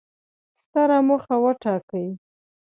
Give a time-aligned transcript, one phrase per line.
[0.61, 2.07] ستره موخه وټاکئ!